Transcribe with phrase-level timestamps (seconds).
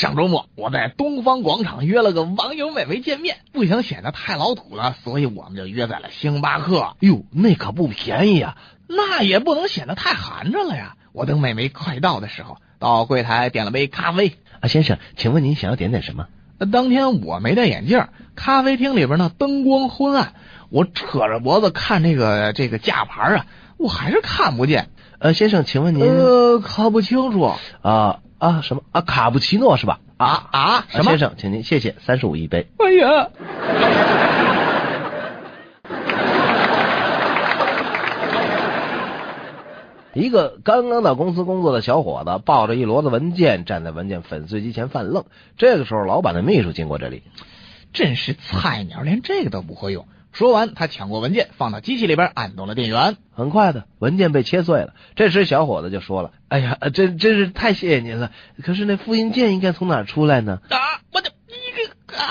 [0.00, 6.96] 上周末我在东方广场约了个网友美眉见面，不想显得太老土了，所以我们就约在了星巴克。
[7.00, 8.56] 哟，那可不便宜啊！
[8.88, 10.96] 那也不能显得太寒碜了呀。
[11.12, 14.38] 我等美眉快到的时候，到柜台点了杯咖啡。
[14.60, 16.28] 啊，先生，请问您想要点点什么？
[16.72, 20.32] 当天我没戴眼镜，咖啡厅里边呢灯光昏暗，
[20.70, 23.46] 我扯着脖子看这个这个价牌啊，
[23.76, 24.88] 我还是看不见。
[25.18, 30.00] 呃，先生，请问您呃看不清楚啊啊什么啊卡布奇诺是吧？
[30.16, 31.12] 啊啊什么？
[31.12, 32.66] 先生，请您谢谢，三十五一杯。
[32.78, 33.28] 哎呀！
[40.12, 45.24] 一个刚刚到公司工作的小伙子抱着一摞子文件站在文件粉碎机前犯愣。
[45.56, 47.22] 这个时候，老板的秘书经过这里，
[47.92, 50.08] 真是菜鸟，连这个都不会用。
[50.32, 53.16] 说完，他抢过文件放到机器里边，按动了电源。
[53.32, 54.94] 很快的，文件被切碎了。
[55.16, 58.30] 这时，小伙子就说了：“哎呀，真真是太谢谢您了。
[58.62, 60.78] 可是那复印件应该从哪儿出来呢？”啊，
[61.12, 62.30] 我的一个啊！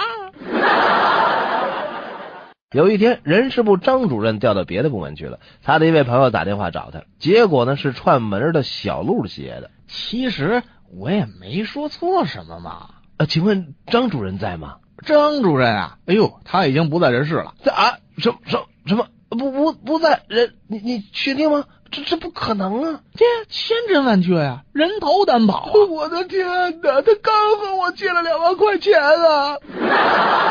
[2.72, 9.72] 有一天，人事部张主任调到别的部门去了，他的一位朋友打电话找他，结果呢是串门的小路写的。
[9.88, 10.64] 其实
[10.96, 12.92] 我也没说错什么嘛。
[13.18, 14.78] 呃，请问张主任在吗？
[15.06, 17.54] 张主任啊，哎呦，他已经不在人世了。
[17.64, 17.98] 在啊？
[18.18, 19.08] 什什什么？
[19.30, 20.56] 不不不在人？
[20.68, 21.66] 你你确定吗？
[21.92, 23.02] 这这不可能啊！
[23.16, 25.72] 这千真万确呀，人头担保啊！
[25.90, 26.46] 我的天
[26.82, 29.58] 哪，他刚和我借了两万块钱啊！